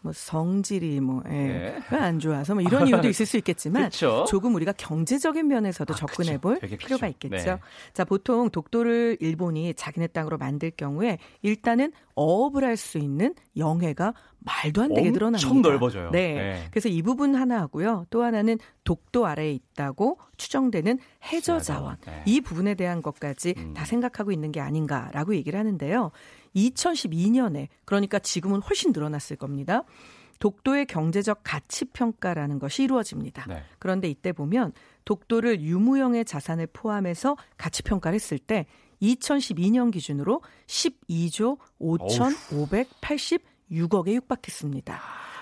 뭐 0.00 0.12
성질이 0.14 1.00
뭐안 1.00 1.32
예, 1.32 1.78
네. 1.90 2.18
좋아서 2.18 2.54
뭐 2.54 2.62
이런 2.62 2.88
이유도 2.88 3.08
있을 3.08 3.26
수 3.26 3.36
있겠지만 3.36 3.90
조금 4.28 4.54
우리가 4.54 4.72
경제적인 4.72 5.46
면에서도 5.46 5.92
아, 5.92 5.96
접근해 5.96 6.38
볼 6.38 6.58
필요가 6.60 7.08
있겠죠. 7.08 7.36
네. 7.36 7.58
자, 7.92 8.04
보통 8.04 8.48
독도를 8.50 9.18
일본 9.20 9.45
일본이 9.46 9.74
자기네 9.74 10.08
땅으로 10.08 10.38
만들 10.38 10.70
경우에 10.70 11.18
일단은 11.42 11.92
어업을 12.14 12.64
할 12.64 12.76
수 12.76 12.98
있는 12.98 13.34
영해가 13.56 14.12
말도 14.40 14.82
안 14.82 14.92
되게 14.92 15.10
늘어납니다. 15.10 15.48
엄청 15.48 15.62
넓어져요. 15.62 16.10
네. 16.10 16.34
네. 16.34 16.68
그래서 16.70 16.90
이 16.90 17.00
부분 17.00 17.34
하나 17.34 17.60
하고요. 17.62 18.04
또 18.10 18.22
하나는 18.22 18.58
독도 18.84 19.26
아래에 19.26 19.50
있다고 19.52 20.18
추정되는 20.36 20.98
해저 21.24 21.58
자원. 21.58 21.96
네. 22.04 22.22
이 22.26 22.42
부분에 22.42 22.74
대한 22.74 23.00
것까지 23.00 23.54
음. 23.56 23.72
다 23.72 23.86
생각하고 23.86 24.30
있는 24.30 24.52
게 24.52 24.60
아닌가라고 24.60 25.34
얘기를 25.34 25.58
하는데요. 25.58 26.10
2012년에 26.54 27.68
그러니까 27.86 28.18
지금은 28.18 28.60
훨씬 28.60 28.92
늘어났을 28.92 29.36
겁니다. 29.36 29.84
독도의 30.38 30.84
경제적 30.84 31.40
가치 31.42 31.86
평가라는 31.86 32.58
것이 32.58 32.82
이루어집니다. 32.82 33.46
네. 33.48 33.62
그런데 33.78 34.08
이때 34.08 34.32
보면 34.32 34.72
독도를 35.06 35.62
유무형의 35.62 36.26
자산을 36.26 36.66
포함해서 36.74 37.36
가치 37.56 37.82
평가를 37.82 38.16
했을 38.16 38.38
때 38.38 38.66
2012년 39.02 39.92
기준으로 39.92 40.42
12조 40.66 41.58
5,586억에 41.80 44.14
육박했습니다. 44.14 44.98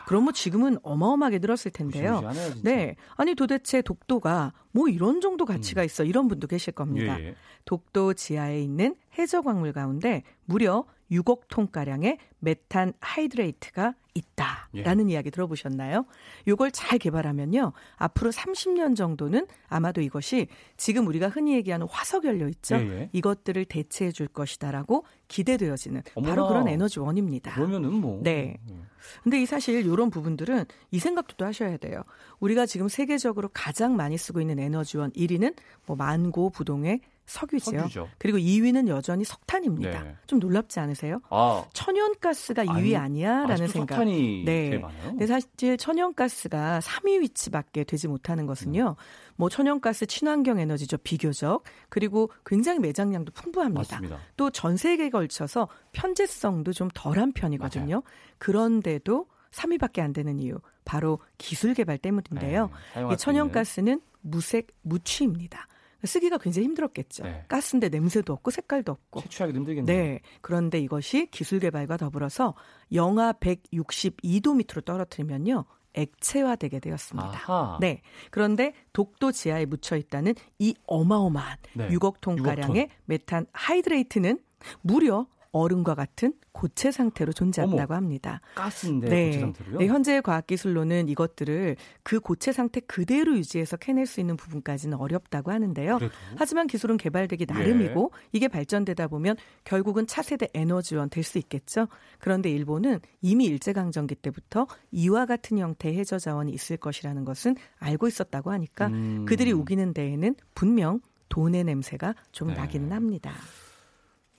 그럼 0.06 0.24
뭐 0.24 0.32
지금은 0.32 0.78
어마어마하게 0.82 1.38
늘었을 1.38 1.70
텐데요. 1.70 2.22
네. 2.62 2.96
아니 3.16 3.34
도대체 3.34 3.82
독도가 3.82 4.52
뭐 4.70 4.88
이런 4.88 5.20
정도 5.20 5.44
가치가 5.44 5.82
음. 5.82 5.86
있어 5.86 6.04
이런 6.04 6.28
분도 6.28 6.46
계실 6.46 6.72
겁니다. 6.72 7.18
예, 7.20 7.28
예. 7.28 7.34
독도 7.64 8.12
지하에 8.12 8.60
있는 8.60 8.94
해저 9.18 9.40
광물 9.40 9.72
가운데 9.72 10.22
무려 10.44 10.84
6억 11.10 11.48
톤가량의 11.48 12.18
메탄 12.38 12.92
하이드레이트가 13.00 13.94
있다라는 14.14 15.10
예. 15.10 15.14
이야기 15.14 15.30
들어보셨나요? 15.30 16.06
이걸 16.46 16.70
잘 16.70 16.98
개발하면요. 16.98 17.72
앞으로 17.96 18.30
30년 18.30 18.94
정도는 18.96 19.46
아마도 19.68 20.00
이것이 20.00 20.46
지금 20.76 21.06
우리가 21.08 21.28
흔히 21.28 21.54
얘기하는 21.56 21.86
화석 21.90 22.24
연료 22.24 22.48
있죠. 22.48 22.76
예예. 22.76 22.90
예. 22.90 23.08
이것들을 23.12 23.64
대체해 23.64 24.12
줄 24.12 24.28
것이다라고 24.28 25.04
기대되어지는 25.28 26.02
어머나. 26.14 26.34
바로 26.34 26.48
그런 26.48 26.68
에너지원입니다. 26.68 27.54
그러면은 27.54 27.92
뭐. 27.94 28.20
네. 28.22 28.56
음. 28.70 28.86
근데 29.22 29.42
이 29.42 29.46
사실 29.46 29.84
이런 29.84 30.10
부분들은 30.10 30.64
이 30.90 30.98
생각도 30.98 31.34
또 31.36 31.44
하셔야 31.44 31.76
돼요. 31.76 32.02
우리가 32.40 32.66
지금 32.66 32.88
세계적으로 32.88 33.50
가장 33.52 33.96
많이 33.96 34.16
쓰고 34.16 34.40
있는 34.40 34.58
에너지원 34.58 35.10
1위는 35.12 35.56
뭐 35.86 35.96
만고 35.96 36.50
부동의 36.50 37.00
석유죠. 37.26 37.70
석유죠. 37.78 38.08
그리고 38.18 38.38
2위는 38.38 38.88
여전히 38.88 39.24
석탄입니다. 39.24 40.02
네. 40.02 40.16
좀 40.26 40.38
놀랍지 40.40 40.78
않으세요? 40.80 41.20
아. 41.30 41.64
천연가스가 41.72 42.64
2위 42.64 42.70
아니, 42.70 42.96
아니야라는 42.96 43.68
생각. 43.68 43.94
석탄이 43.96 44.44
네. 44.44 44.82
근데 45.02 45.26
사실 45.26 45.76
천연가스가 45.78 46.80
3위 46.80 47.20
위치밖에 47.20 47.84
되지 47.84 48.08
못하는 48.08 48.46
것은요. 48.46 48.96
음. 48.98 49.02
뭐 49.36 49.48
천연가스 49.48 50.06
친환경 50.06 50.58
에너지죠 50.58 50.98
비교적 50.98 51.64
그리고 51.88 52.30
굉장히 52.44 52.78
매장량도 52.80 53.32
풍부합니다. 53.32 54.00
또 54.36 54.50
전 54.50 54.76
세계에 54.76 55.10
걸쳐서 55.10 55.68
편제성도 55.92 56.72
좀 56.72 56.88
덜한 56.94 57.32
편이거든요. 57.32 57.96
맞아요. 57.96 58.02
그런데도 58.38 59.26
3위밖에 59.50 60.00
안 60.00 60.12
되는 60.12 60.38
이유 60.38 60.58
바로 60.84 61.18
기술 61.38 61.74
개발 61.74 61.98
때문인데요. 61.98 62.70
네, 62.94 63.02
이 63.12 63.16
천연가스는 63.16 64.00
무색 64.20 64.68
무취입니다. 64.82 65.66
쓰기가 66.06 66.38
굉장히 66.38 66.66
힘들었겠죠. 66.68 67.24
네. 67.24 67.44
가스인데 67.48 67.88
냄새도 67.88 68.32
없고 68.32 68.50
색깔도 68.50 68.92
없고. 68.92 69.20
채취하기 69.22 69.54
힘들겠네요. 69.54 69.96
네. 69.96 70.20
그런데 70.40 70.78
이것이 70.78 71.26
기술 71.30 71.60
개발과 71.60 71.96
더불어서 71.96 72.54
영하 72.92 73.32
162도 73.32 74.56
밑으로 74.56 74.82
떨어뜨리면요. 74.82 75.64
액체화되게 75.94 76.80
되었습니다. 76.80 77.28
아하. 77.28 77.78
네. 77.80 78.02
그런데 78.30 78.72
독도 78.92 79.32
지하에 79.32 79.64
묻혀 79.64 79.96
있다는 79.96 80.34
이 80.58 80.74
어마어마한 80.86 81.58
네. 81.74 81.88
6억 81.88 82.20
톤 82.20 82.42
가량의 82.42 82.88
메탄 83.04 83.46
하이드레이트는 83.52 84.40
무려 84.80 85.26
얼음과 85.54 85.94
같은 85.94 86.34
고체 86.52 86.90
상태로 86.90 87.32
존재한다고 87.32 87.92
어머, 87.92 87.94
합니다. 87.96 88.40
가스인데 88.54 89.08
네. 89.08 89.26
고체 89.26 89.40
상태로요? 89.40 89.78
네, 89.78 89.86
현재 89.86 90.20
과학 90.20 90.46
기술로는 90.46 91.08
이것들을 91.08 91.76
그 92.02 92.20
고체 92.20 92.52
상태 92.52 92.80
그대로 92.80 93.36
유지해서 93.36 93.76
캐낼 93.76 94.06
수 94.06 94.20
있는 94.20 94.36
부분까지는 94.36 94.96
어렵다고 94.98 95.50
하는데요. 95.50 95.98
그래도? 95.98 96.14
하지만 96.36 96.66
기술은 96.66 96.96
개발되기 96.96 97.46
나름이고 97.46 98.12
예. 98.14 98.28
이게 98.32 98.48
발전되다 98.48 99.08
보면 99.08 99.36
결국은 99.64 100.06
차세대 100.06 100.48
에너지원 100.54 101.10
될 101.10 101.24
수 101.24 101.38
있겠죠. 101.38 101.88
그런데 102.18 102.50
일본은 102.50 103.00
이미 103.22 103.46
일제강점기 103.46 104.16
때부터 104.16 104.66
이와 104.92 105.24
같은 105.24 105.56
형태의 105.58 105.96
해저 105.96 106.18
자원이 106.18 106.52
있을 106.52 106.76
것이라는 106.76 107.24
것은 107.24 107.56
알고 107.78 108.08
있었다고 108.08 108.52
하니까 108.52 108.88
음. 108.88 109.24
그들이 109.26 109.52
우기는 109.52 109.94
데에는 109.94 110.34
분명 110.54 111.00
돈의 111.30 111.64
냄새가 111.64 112.14
좀 112.30 112.48
네. 112.48 112.54
나기는 112.54 112.92
합니다. 112.92 113.32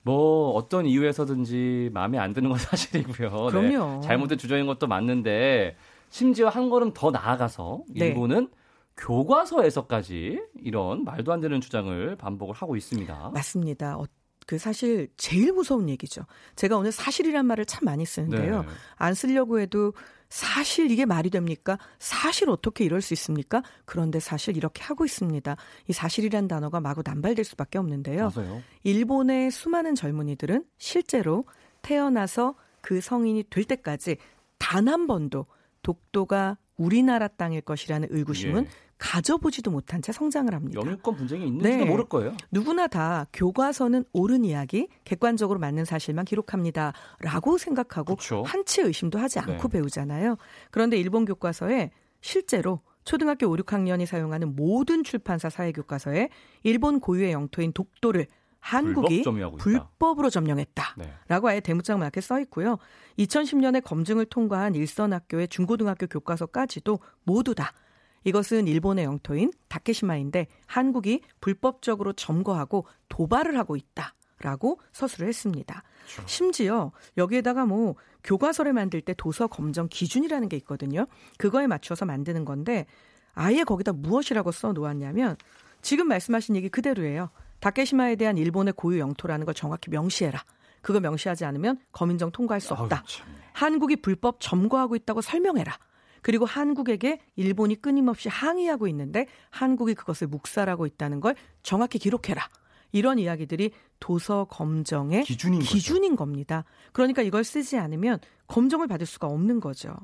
뭐 0.05 0.51
어떤 0.51 0.85
이유에서든지 0.85 1.89
마음에 1.91 2.19
안 2.19 2.31
드는 2.31 2.49
건 2.49 2.59
사실이고요. 2.61 3.29
네. 3.29 3.51
그럼요. 3.51 4.01
네. 4.01 4.07
잘못된 4.07 4.37
주장인 4.37 4.67
것도 4.67 4.85
맞는데 4.87 5.75
심지어 6.09 6.47
한 6.47 6.69
걸음 6.69 6.93
더 6.93 7.09
나아가서 7.09 7.81
네. 7.89 8.07
일본은 8.07 8.49
교과서에서까지 8.97 10.41
이런 10.61 11.03
말도 11.03 11.33
안 11.33 11.41
되는 11.41 11.59
주장을 11.59 12.15
반복을 12.17 12.53
하고 12.53 12.75
있습니다. 12.75 13.31
맞습니다. 13.33 13.97
어, 14.45 14.47
그 14.47 14.57
사실 14.57 15.09
제일 15.17 15.51
무서운 15.53 15.89
얘기죠. 15.89 16.21
제가 16.55 16.77
오늘 16.77 16.91
사실이란 16.91 17.45
말을 17.45 17.65
참 17.65 17.81
많이 17.83 18.05
쓰는데요. 18.05 18.61
네. 18.61 18.67
안 18.95 19.13
쓰려고 19.13 19.59
해도 19.59 19.93
사실 20.29 20.91
이게 20.91 21.05
말이 21.05 21.29
됩니까? 21.29 21.77
사실 21.99 22.49
어떻게 22.49 22.83
이럴 22.83 23.01
수 23.01 23.13
있습니까? 23.13 23.63
그런데 23.85 24.19
사실 24.19 24.57
이렇게 24.57 24.83
하고 24.83 25.05
있습니다. 25.05 25.55
이 25.87 25.93
사실이란 25.93 26.47
단어가 26.47 26.79
마구 26.79 27.01
남발될 27.05 27.45
수밖에 27.45 27.77
없는데요. 27.77 28.31
맞아요. 28.35 28.61
일본의 28.83 29.51
수많은 29.51 29.95
젊은이들은 29.95 30.65
실제로 30.77 31.45
태어나서 31.81 32.55
그 32.81 33.01
성인이 33.01 33.45
될 33.49 33.63
때까지 33.65 34.17
단 34.57 34.87
한 34.87 35.07
번도 35.07 35.45
독도가 35.83 36.57
우리나라 36.77 37.27
땅일 37.27 37.61
것이라는 37.61 38.07
의구심은 38.11 38.65
예. 38.65 38.69
가져보지도 38.97 39.71
못한 39.71 40.01
채 40.01 40.11
성장을 40.11 40.53
합니다. 40.53 40.79
영유권 40.79 41.15
분쟁이 41.15 41.47
있는지도 41.47 41.77
네. 41.77 41.85
모를 41.85 42.05
거예요. 42.05 42.35
누구나 42.51 42.87
다 42.87 43.25
교과서는 43.33 44.05
옳은 44.13 44.45
이야기, 44.45 44.87
객관적으로 45.03 45.59
맞는 45.59 45.85
사실만 45.85 46.25
기록합니다라고 46.25 47.57
생각하고 47.57 48.15
그렇죠. 48.15 48.43
한치 48.43 48.81
의심도 48.81 49.19
하지 49.19 49.39
않고 49.39 49.67
네. 49.67 49.79
배우잖아요. 49.79 50.37
그런데 50.71 50.97
일본 50.97 51.25
교과서에 51.25 51.91
실제로 52.21 52.81
초등학교 53.03 53.47
5, 53.47 53.55
6학년이 53.57 54.05
사용하는 54.05 54.55
모든 54.55 55.03
출판사 55.03 55.49
사회 55.49 55.71
교과서에 55.71 56.29
일본 56.63 56.99
고유의 56.99 57.33
영토인 57.33 57.71
독도를 57.71 58.27
한국이 58.65 59.23
불법 59.59 60.17
으로 60.17 60.31
점령했다라고 60.31 60.97
네. 60.97 61.13
아예 61.27 61.59
대문짝맞게 61.59 62.19
써 62.19 62.39
있고요. 62.41 62.79
2010년에 63.19 63.83
검증을 63.83 64.25
통과한 64.25 64.73
일선학교의 64.73 65.49
중고등학교 65.49 66.07
교과서까지도 66.07 66.99
모두 67.23 67.53
다 67.53 67.73
이것은 68.23 68.67
일본의 68.67 69.05
영토인 69.05 69.51
다케시마인데 69.67 70.47
한국이 70.65 71.21
불법적으로 71.41 72.13
점거하고 72.13 72.87
도발을 73.07 73.55
하고 73.57 73.75
있다. 73.75 74.15
라고 74.39 74.81
서술을 74.91 75.29
했습니다. 75.29 75.81
그렇죠. 76.03 76.27
심지어 76.27 76.91
여기에다가 77.17 77.65
뭐 77.65 77.95
교과서를 78.23 78.73
만들 78.73 78.99
때 78.99 79.13
도서 79.17 79.47
검정 79.47 79.87
기준이라는 79.87 80.49
게 80.49 80.57
있거든요. 80.57 81.05
그거에 81.37 81.67
맞춰서 81.67 82.05
만드는 82.05 82.43
건데 82.43 82.85
아예 83.33 83.63
거기다 83.63 83.93
무엇이라고 83.93 84.51
써 84.51 84.73
놓았냐면 84.73 85.37
지금 85.81 86.09
말씀하신 86.09 86.57
얘기 86.57 86.67
그대로예요. 86.67 87.29
다케시마에 87.65 88.15
대한 88.15 88.37
일본의 88.37 88.73
고유 88.77 88.99
영토라는 88.99 89.43
걸 89.43 89.55
정확히 89.55 89.89
명시해라. 89.89 90.39
그거 90.83 90.99
명시하지 90.99 91.45
않으면 91.45 91.79
검인정 91.93 92.29
통과할 92.29 92.61
수 92.61 92.75
없다. 92.75 92.97
아유, 92.97 93.25
한국이 93.53 93.95
불법 93.95 94.39
점거하고 94.39 94.95
있다고 94.95 95.21
설명해라. 95.21 95.75
그리고 96.21 96.45
한국에게 96.45 97.21
일본이 97.35 97.81
끊임없이 97.81 98.29
항의하고 98.29 98.87
있는데 98.89 99.25
한국이 99.49 99.95
그것을 99.95 100.27
묵살하고 100.27 100.85
있다는 100.85 101.21
걸 101.21 101.33
정확히 101.63 101.97
기록해라. 101.97 102.47
이런 102.91 103.17
이야기들이 103.17 103.71
도서 103.99 104.45
검정의 104.45 105.23
기준인, 105.23 105.61
기준인 105.61 106.15
겁니다. 106.15 106.65
그러니까 106.93 107.23
이걸 107.23 107.43
쓰지 107.43 107.79
않으면 107.79 108.19
검정을 108.45 108.87
받을 108.87 109.07
수가 109.07 109.25
없는 109.25 109.59
거죠. 109.59 109.95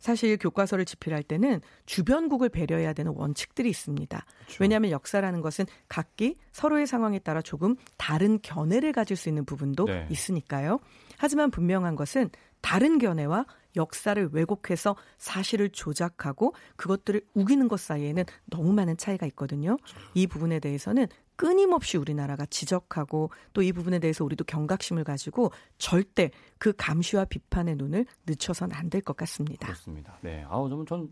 사실 0.00 0.36
교과서를 0.38 0.84
집필할 0.84 1.22
때는 1.22 1.60
주변국을 1.86 2.48
배려해야 2.48 2.92
되는 2.92 3.12
원칙들이 3.14 3.68
있습니다. 3.68 4.24
그렇죠. 4.40 4.56
왜냐하면 4.58 4.90
역사라는 4.90 5.40
것은 5.42 5.66
각기 5.88 6.36
서로의 6.52 6.86
상황에 6.86 7.20
따라 7.20 7.42
조금 7.42 7.76
다른 7.96 8.40
견해를 8.42 8.92
가질 8.92 9.16
수 9.16 9.28
있는 9.28 9.44
부분도 9.44 9.84
네. 9.84 10.06
있으니까요. 10.10 10.80
하지만 11.18 11.50
분명한 11.50 11.94
것은 11.96 12.30
다른 12.62 12.98
견해와 12.98 13.46
역사를 13.76 14.28
왜곡해서 14.32 14.96
사실을 15.18 15.70
조작하고 15.70 16.54
그것들을 16.76 17.22
우기는 17.34 17.68
것 17.68 17.78
사이에는 17.80 18.24
너무 18.46 18.72
많은 18.72 18.96
차이가 18.96 19.26
있거든요. 19.26 19.76
이 20.14 20.26
부분에 20.26 20.58
대해서는 20.58 21.06
끊임없이 21.40 21.96
우리나라가 21.96 22.44
지적하고 22.46 23.30
또 23.54 23.62
이 23.62 23.72
부분에 23.72 23.98
대해서 23.98 24.24
우리도 24.24 24.44
경각심을 24.44 25.04
가지고 25.04 25.52
절대 25.78 26.30
그 26.58 26.72
감시와 26.76 27.24
비판의 27.26 27.76
눈을 27.76 28.04
늦춰선 28.26 28.72
안 28.72 28.90
될 28.90 29.00
것 29.02 29.16
같습니다. 29.16 29.66
그렇습니다. 29.66 30.18
네. 30.20 30.44
아우, 30.48 30.68
좀, 30.68 30.84
전 30.84 31.08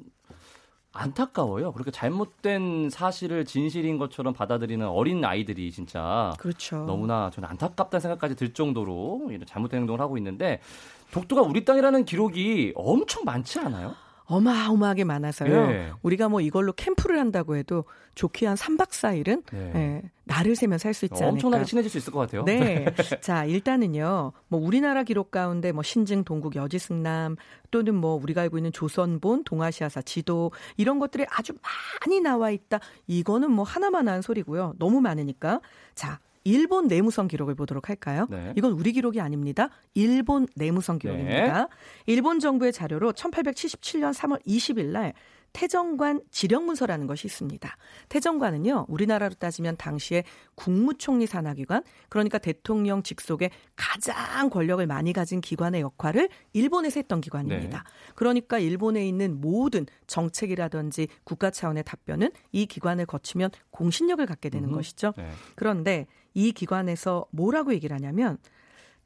안타까워요. 0.92 1.73
그렇게 1.73 1.90
잘못된 1.90 2.90
사실을 2.90 3.44
진실인 3.44 3.99
것처럼 3.99 4.32
받아들이는 4.35 4.87
어린 4.88 5.25
아이들이 5.25 5.70
진짜 5.70 6.32
그렇죠. 6.38 6.85
너무나 6.87 7.30
저는 7.30 7.49
안타깝다는 7.50 8.00
생각까지 8.00 8.35
들 8.37 8.52
정도로 8.52 9.28
이런 9.30 9.47
잘못된 9.47 9.80
행동을 9.80 10.00
하고 10.00 10.16
있는데 10.18 10.61
독도가 11.12 11.42
우리 11.42 11.64
땅이라는 11.64 12.04
기록이 12.04 12.73
엄청 12.75 13.25
많지 13.25 13.61
않아요? 13.61 13.94
어마어마하게 14.28 15.04
많아서요. 15.04 15.66
네. 15.66 15.92
우리가 16.02 16.28
뭐 16.28 16.40
이걸로 16.40 16.73
캠프를 16.73 17.18
한다고 17.18 17.56
해도 17.56 17.85
좋게 18.14 18.47
한 18.47 18.56
3박 18.56 18.90
4일은 18.90 19.42
네. 19.50 19.70
네, 19.73 20.02
날을 20.25 20.54
새면 20.54 20.78
살수 20.78 21.06
있지 21.06 21.23
않을까. 21.23 21.28
엄청나게 21.28 21.64
친해질 21.64 21.90
수 21.90 21.99
있을 21.99 22.12
것 22.12 22.20
같아요. 22.20 22.44
네. 22.44 22.85
자, 23.23 23.44
일단은요. 23.44 24.32
뭐 24.49 24.61
우리나라 24.61 25.02
기록 25.02 25.30
가운데 25.30 25.73
뭐 25.73 25.82
신증, 25.82 26.25
동국, 26.25 26.56
여지승남 26.56 27.37
또는 27.70 27.94
뭐 27.94 28.20
우리가 28.23 28.42
알고 28.42 28.58
있는 28.58 28.70
조선본, 28.73 29.44
동아시아사 29.44 30.02
지도 30.02 30.52
이런 30.76 30.99
것들이 30.99 31.25
아주 31.30 31.54
많이 32.02 32.20
나와 32.20 32.50
있다. 32.50 32.80
이거는 33.06 33.50
뭐 33.50 33.64
하나만 33.64 34.08
한 34.08 34.20
소리고요. 34.20 34.75
너무 34.78 35.00
많으니까. 35.00 35.61
자, 35.94 36.20
일본 36.49 36.88
내무성 36.88 37.28
기록을 37.28 37.55
보도록 37.55 37.90
할까요? 37.90 38.26
네. 38.31 38.55
이건 38.57 38.73
우리 38.73 38.93
기록이 38.93 39.21
아닙니다. 39.21 39.69
일본 39.93 40.47
내무성 40.57 40.99
기록입니다. 40.99 41.61
네. 41.61 41.67
일본 42.07 42.40
정부의 42.40 42.73
자료로 42.73 43.12
1877년 43.12 44.14
3월 44.14 44.43
20일 44.47 44.87
날 44.87 45.12
태정관 45.52 46.21
지령문서라는 46.31 47.07
것이 47.07 47.26
있습니다. 47.26 47.76
태정관은요, 48.09 48.87
우리나라로 48.88 49.35
따지면 49.35 49.76
당시에 49.76 50.25
국무총리 50.55 51.26
산하기관, 51.26 51.83
그러니까 52.09 52.38
대통령 52.38 53.02
직속의 53.02 53.50
가장 53.76 54.50
권력을 54.50 54.87
많이 54.87 55.12
가진 55.12 55.40
기관의 55.40 55.81
역할을 55.81 56.28
일본에서 56.52 57.00
했던 57.00 57.21
기관입니다. 57.21 57.78
네. 57.78 58.12
그러니까 58.14 58.59
일본에 58.59 59.07
있는 59.07 59.40
모든 59.40 59.87
정책이라든지 60.07 61.09
국가 61.25 61.50
차원의 61.50 61.85
답변은 61.85 62.31
이 62.52 62.67
기관을 62.67 63.07
거치면 63.07 63.50
공신력을 63.71 64.25
갖게 64.26 64.49
되는 64.49 64.69
음. 64.69 64.75
것이죠. 64.75 65.12
네. 65.17 65.31
그런데 65.55 66.07
이 66.35 66.52
기관에서 66.52 67.26
뭐라고 67.31 67.73
얘기를 67.73 67.95
하냐면, 67.95 68.38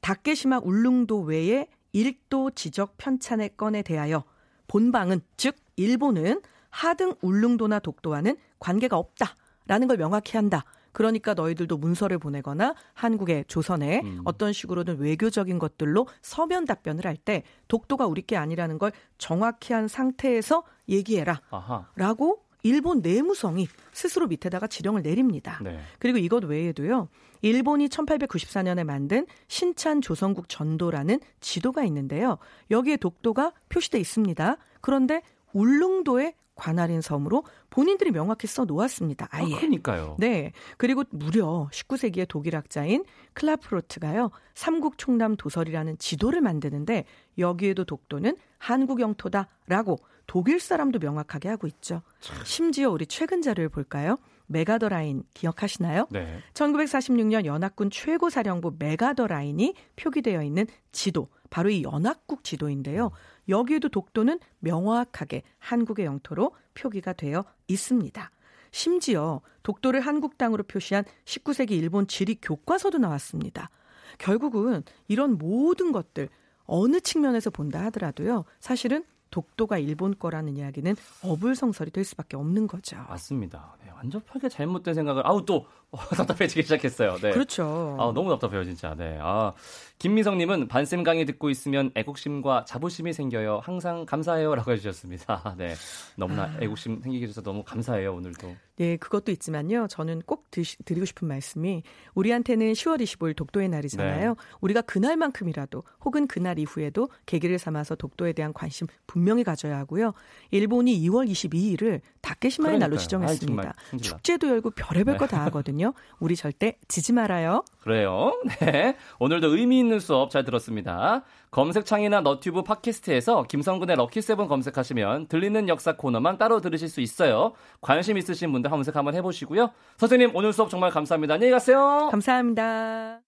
다케시마 0.00 0.58
울릉도 0.58 1.20
외에 1.20 1.68
일도 1.92 2.50
지적 2.50 2.96
편찬의 2.96 3.56
건에 3.56 3.82
대하여 3.82 4.24
본방은 4.66 5.20
즉 5.36 5.54
일본은 5.82 6.40
하등 6.70 7.14
울릉도나 7.20 7.80
독도와는 7.80 8.36
관계가 8.58 8.96
없다라는 8.96 9.88
걸 9.88 9.96
명확히 9.96 10.36
한다. 10.36 10.64
그러니까 10.92 11.32
너희들도 11.34 11.78
문서를 11.78 12.18
보내거나 12.18 12.74
한국에 12.92 13.44
조선에 13.48 14.02
음. 14.04 14.20
어떤 14.24 14.52
식으로든 14.52 14.98
외교적인 14.98 15.58
것들로 15.58 16.06
서면 16.20 16.66
답변을 16.66 17.06
할 17.06 17.16
때 17.16 17.44
독도가 17.68 18.06
우리 18.06 18.22
게 18.22 18.36
아니라는 18.36 18.78
걸 18.78 18.90
정확히 19.16 19.72
한 19.72 19.86
상태에서 19.88 20.64
얘기해라. 20.88 21.40
아하. 21.50 21.86
라고 21.96 22.42
일본 22.64 23.00
내무성이 23.00 23.68
스스로 23.92 24.26
밑에다가 24.26 24.66
지령을 24.66 25.02
내립니다. 25.02 25.58
네. 25.62 25.80
그리고 25.98 26.18
이것 26.18 26.44
외에도요. 26.44 27.08
일본이 27.42 27.88
1894년에 27.88 28.84
만든 28.84 29.26
신찬 29.48 30.00
조선국 30.00 30.48
전도라는 30.48 31.20
지도가 31.40 31.84
있는데요. 31.84 32.38
여기에 32.70 32.96
독도가 32.98 33.52
표시돼 33.68 33.98
있습니다. 33.98 34.56
그런데 34.80 35.22
울릉도의 35.52 36.34
관할인 36.54 37.00
섬으로 37.00 37.44
본인들이 37.70 38.10
명확히 38.10 38.46
써 38.46 38.64
놓았습니다. 38.64 39.28
아예. 39.30 39.54
아, 39.54 39.56
그러니까요. 39.56 40.16
네. 40.18 40.52
그리고 40.76 41.02
무려 41.10 41.68
19세기의 41.72 42.26
독일 42.28 42.56
학자인 42.56 43.04
클라프로트가요. 43.32 44.30
삼국 44.54 44.98
총남 44.98 45.36
도설이라는 45.36 45.98
지도를 45.98 46.40
만드는데 46.40 47.04
여기에도 47.38 47.84
독도는 47.84 48.36
한국 48.58 49.00
영토다라고 49.00 49.98
독일 50.26 50.60
사람도 50.60 50.98
명확하게 50.98 51.48
하고 51.48 51.66
있죠. 51.66 52.02
심지어 52.44 52.90
우리 52.90 53.06
최근 53.06 53.42
자료를 53.42 53.68
볼까요? 53.68 54.18
메가더 54.46 54.88
라인 54.88 55.24
기억하시나요? 55.34 56.06
네. 56.10 56.38
1946년 56.54 57.44
연합군 57.46 57.90
최고 57.90 58.28
사령부 58.30 58.76
메가더 58.78 59.26
라인이 59.26 59.74
표기되어 59.96 60.42
있는 60.42 60.66
지도, 60.92 61.28
바로 61.50 61.70
이 61.70 61.82
연합국 61.82 62.44
지도인데요. 62.44 63.10
여기에도 63.48 63.88
독도는 63.88 64.38
명확하게 64.60 65.42
한국의 65.58 66.06
영토로 66.06 66.52
표기가 66.74 67.12
되어 67.12 67.44
있습니다. 67.68 68.30
심지어 68.70 69.40
독도를 69.62 70.00
한국 70.00 70.38
땅으로 70.38 70.62
표시한 70.64 71.04
19세기 71.24 71.72
일본 71.72 72.06
지리 72.06 72.36
교과서도 72.40 72.98
나왔습니다. 72.98 73.70
결국은 74.18 74.82
이런 75.08 75.38
모든 75.38 75.92
것들 75.92 76.28
어느 76.64 77.00
측면에서 77.00 77.50
본다 77.50 77.84
하더라도요. 77.84 78.44
사실은 78.60 79.04
독도가 79.30 79.78
일본 79.78 80.14
거라는 80.18 80.56
이야기는 80.56 80.94
어불성설이 81.22 81.90
될 81.90 82.04
수밖에 82.04 82.36
없는 82.36 82.66
거죠. 82.66 82.96
맞습니다. 83.08 83.76
네, 83.82 83.90
완전하게 83.90 84.48
잘못된 84.48 84.94
생각을 84.94 85.26
아우 85.26 85.44
또 85.44 85.56
어, 85.56 85.66
답답해지기 86.16 86.62
시작했어요. 86.62 87.16
네. 87.18 87.32
그렇죠. 87.32 87.96
아, 88.00 88.12
너무 88.14 88.30
답답해요, 88.30 88.64
진짜. 88.64 88.94
네. 88.94 89.18
아, 89.20 89.52
김미성님은 89.98 90.68
반쌤 90.68 91.04
강의 91.04 91.26
듣고 91.26 91.50
있으면 91.50 91.90
애국심과 91.94 92.64
자부심이 92.64 93.12
생겨요. 93.12 93.60
항상 93.62 94.06
감사해요라고 94.06 94.72
해주셨습니다. 94.72 95.54
네. 95.58 95.74
너무나 96.16 96.44
아. 96.44 96.58
애국심 96.60 97.00
생기게 97.02 97.24
해줘서 97.24 97.42
너무 97.42 97.62
감사해요, 97.62 98.14
오늘도. 98.14 98.56
네, 98.76 98.96
그것도 98.96 99.30
있지만요. 99.32 99.86
저는 99.88 100.22
꼭 100.26 100.50
드시, 100.50 100.76
드리고 100.84 101.04
싶은 101.04 101.28
말씀이 101.28 101.82
우리한테는 102.14 102.72
10월 102.72 103.00
25일 103.00 103.36
독도의 103.36 103.68
날이잖아요. 103.68 104.28
네. 104.30 104.34
우리가 104.60 104.80
그날만큼이라도 104.80 105.84
혹은 106.04 106.26
그날 106.26 106.58
이후에도 106.58 107.08
계기를 107.26 107.58
삼아서 107.58 107.94
독도에 107.94 108.32
대한 108.32 108.52
관심 108.52 108.86
분명히 109.06 109.44
가져야 109.44 109.78
하고요. 109.78 110.14
일본이 110.50 110.98
2월 111.02 111.30
22일을 111.30 112.00
다케시마의 112.22 112.78
날로 112.78 112.96
지정했습니다. 112.96 113.74
아이, 113.92 113.98
축제도 113.98 114.48
열고 114.48 114.70
별의별 114.70 115.14
네. 115.14 115.18
거다 115.18 115.44
하 115.44 115.50
거든요. 115.82 115.92
우리 116.20 116.36
절대 116.36 116.78
지지 116.86 117.12
말아요. 117.12 117.64
그래요. 117.80 118.40
네. 118.60 118.96
오늘도 119.18 119.56
의미 119.56 119.80
있는 119.80 119.98
수업 119.98 120.30
잘 120.30 120.44
들었습니다. 120.44 121.22
검색창이나 121.50 122.20
너튜브 122.20 122.62
팟캐스트에서 122.62 123.42
김성근의 123.42 123.96
럭키세븐 123.96 124.46
검색하시면 124.46 125.26
들리는 125.26 125.68
역사 125.68 125.96
코너만 125.96 126.38
따로 126.38 126.60
들으실 126.60 126.88
수 126.88 127.00
있어요. 127.00 127.52
관심 127.80 128.16
있으신 128.16 128.52
분들 128.52 128.70
검색 128.70 128.94
한번 128.96 129.14
해보시고요. 129.16 129.70
선생님 129.98 130.30
오늘 130.34 130.52
수업 130.52 130.70
정말 130.70 130.90
감사합니다. 130.90 131.34
안녕히 131.34 131.50
가세요. 131.50 132.08
감사합니다. 132.10 133.22